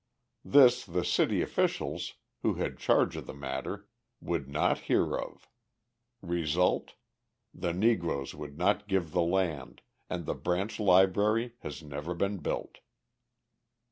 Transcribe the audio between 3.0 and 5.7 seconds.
of the matter, would not hear of;